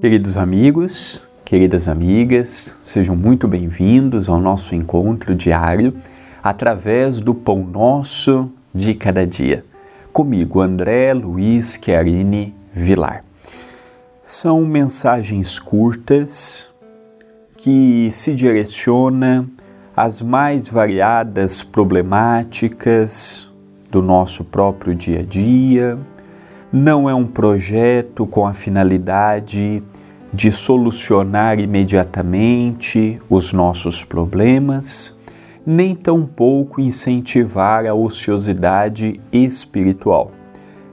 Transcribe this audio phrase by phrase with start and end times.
[0.00, 5.94] Queridos amigos, queridas amigas, sejam muito bem-vindos ao nosso encontro diário
[6.42, 9.62] através do Pão Nosso de Cada Dia.
[10.10, 13.22] Comigo, André Luiz Chiarini Vilar.
[14.22, 16.72] São mensagens curtas
[17.58, 19.50] que se direcionam
[19.94, 23.52] às mais variadas problemáticas
[23.90, 25.98] do nosso próprio dia a dia.
[26.72, 29.82] Não é um projeto com a finalidade
[30.32, 35.16] de solucionar imediatamente os nossos problemas,
[35.66, 40.30] nem tampouco incentivar a ociosidade espiritual.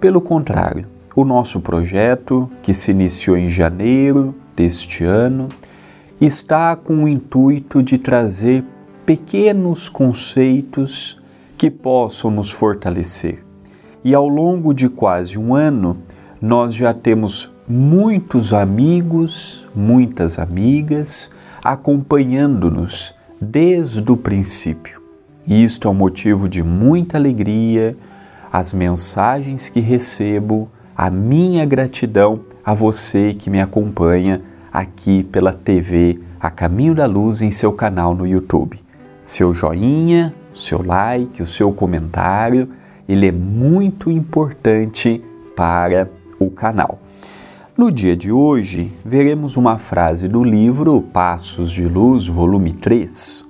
[0.00, 5.48] Pelo contrário, o nosso projeto, que se iniciou em janeiro deste ano,
[6.18, 8.64] está com o intuito de trazer
[9.04, 11.20] pequenos conceitos
[11.58, 13.47] que possam nos fortalecer.
[14.04, 15.96] E ao longo de quase um ano,
[16.40, 21.30] nós já temos muitos amigos, muitas amigas
[21.62, 25.02] acompanhando-nos desde o princípio.
[25.46, 27.96] E isto é um motivo de muita alegria,
[28.52, 36.18] as mensagens que recebo, a minha gratidão a você que me acompanha aqui pela TV
[36.40, 38.78] A Caminho da Luz em seu canal no YouTube.
[39.22, 42.68] Seu joinha, seu like, o seu comentário,
[43.08, 45.22] ele é muito importante
[45.56, 47.00] para o canal.
[47.76, 53.44] No dia de hoje, veremos uma frase do livro Passos de Luz, volume 3,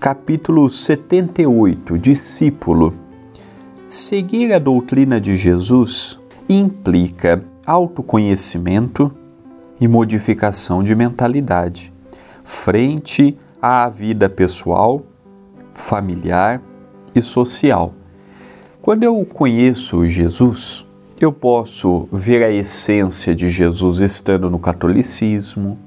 [0.00, 2.92] capítulo 78, Discípulo.
[3.86, 9.12] Seguir a doutrina de Jesus implica autoconhecimento
[9.80, 11.94] e modificação de mentalidade
[12.44, 15.02] frente à vida pessoal,
[15.72, 16.62] familiar
[17.14, 17.94] e social.
[18.84, 20.86] Quando eu conheço Jesus,
[21.18, 25.78] eu posso ver a essência de Jesus estando no catolicismo,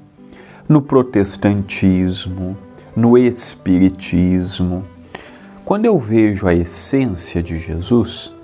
[0.68, 2.58] no protestantismo,
[2.96, 4.84] no espiritismo.
[5.64, 8.34] Quando eu vejo a essência de Jesus,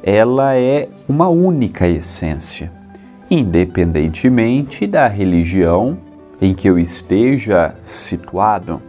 [0.00, 2.70] ela é uma única essência,
[3.28, 5.98] independentemente da religião
[6.40, 8.80] em que eu esteja situado.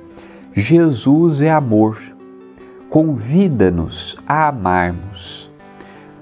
[0.54, 1.98] Jesus é amor.
[2.96, 5.52] Convida-nos a amarmos.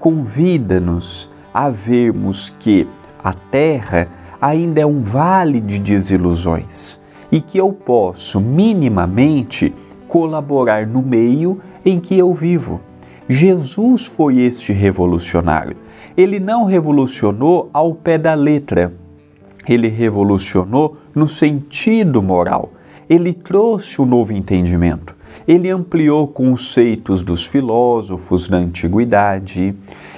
[0.00, 2.88] Convida-nos a vermos que
[3.22, 4.08] a terra
[4.40, 6.98] ainda é um vale de desilusões
[7.30, 9.72] e que eu posso minimamente
[10.08, 12.80] colaborar no meio em que eu vivo.
[13.28, 15.76] Jesus foi este revolucionário.
[16.16, 18.92] Ele não revolucionou ao pé da letra,
[19.68, 22.72] ele revolucionou no sentido moral.
[23.08, 25.14] Ele trouxe o um novo entendimento.
[25.46, 29.74] Ele ampliou conceitos dos filósofos da antiguidade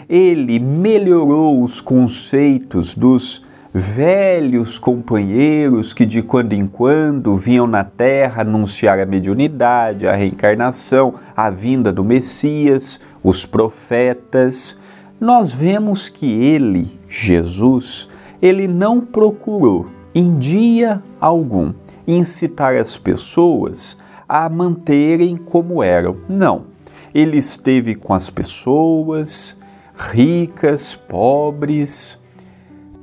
[0.09, 3.43] ele melhorou os conceitos dos
[3.75, 11.15] velhos companheiros que de quando em quando vinham na terra anunciar a mediunidade, a reencarnação,
[11.37, 14.79] a vinda do Messias, os profetas.
[15.21, 18.09] Nós vemos que ele, Jesus,
[18.41, 21.75] ele não procurou em dia algum
[22.07, 23.99] incitar as pessoas
[24.29, 26.17] a manterem como eram.
[26.29, 26.67] Não.
[27.15, 29.59] Ele esteve com as pessoas,
[29.97, 32.19] ricas, pobres,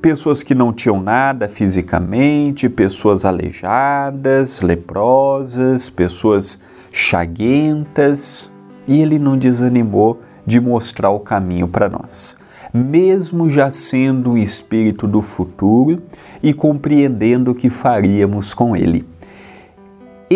[0.02, 6.60] pessoas que não tinham nada fisicamente, pessoas aleijadas, leprosas, pessoas
[6.92, 8.52] chaguentas,
[8.86, 12.36] e ele não desanimou de mostrar o caminho para nós.
[12.74, 16.02] Mesmo já sendo um espírito do futuro
[16.42, 19.08] e compreendendo o que faríamos com ele.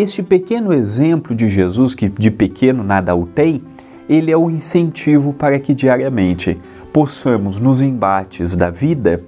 [0.00, 3.60] Este pequeno exemplo de Jesus, que de pequeno nada o tem,
[4.08, 6.56] ele é o incentivo para que diariamente
[6.92, 9.20] possamos, nos embates da vida,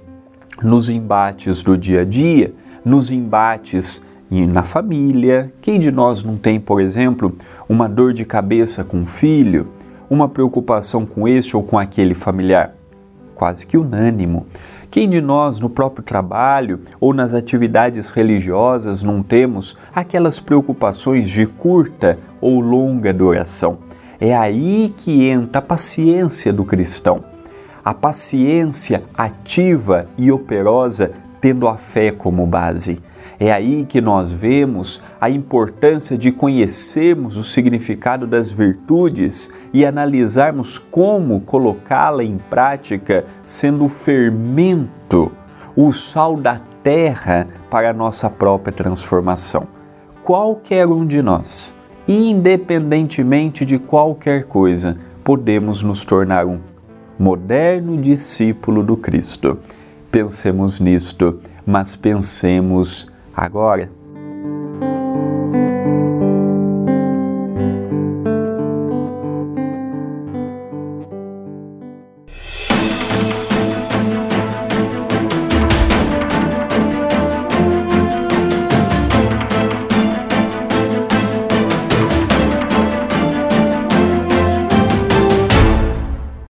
[0.63, 2.53] nos embates do dia a dia,
[2.85, 5.51] nos embates na família.
[5.59, 7.35] Quem de nós não tem, por exemplo,
[7.67, 9.67] uma dor de cabeça com o filho,
[10.09, 12.73] uma preocupação com este ou com aquele familiar?
[13.35, 14.45] Quase que unânimo.
[14.91, 21.45] Quem de nós, no próprio trabalho ou nas atividades religiosas, não temos aquelas preocupações de
[21.45, 23.77] curta ou longa duração?
[24.19, 27.23] É aí que entra a paciência do cristão.
[27.85, 32.99] A paciência ativa e operosa, tendo a fé como base.
[33.41, 40.77] É aí que nós vemos a importância de conhecermos o significado das virtudes e analisarmos
[40.77, 45.31] como colocá-la em prática, sendo o fermento,
[45.75, 49.67] o sal da terra para a nossa própria transformação.
[50.21, 51.73] Qualquer um de nós
[52.07, 56.59] independentemente de qualquer coisa, podemos nos tornar um
[57.17, 59.57] moderno discípulo do Cristo.
[60.11, 61.39] Pensemos nisto.
[61.65, 64.00] mas pensemos agora.